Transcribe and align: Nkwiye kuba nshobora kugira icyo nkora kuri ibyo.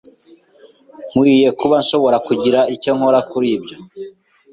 Nkwiye 1.11 1.49
kuba 1.59 1.75
nshobora 1.83 2.17
kugira 2.27 2.59
icyo 2.75 2.91
nkora 2.97 3.19
kuri 3.31 3.47
ibyo. 3.57 3.75